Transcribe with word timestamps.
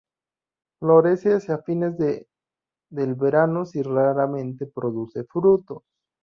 Florece 0.79 1.35
hacia 1.35 1.59
fines 1.59 1.95
del 1.99 2.25
veranos 3.13 3.75
y 3.75 3.83
raramente 3.83 4.65
produce 4.65 5.25
frutos. 5.25 5.83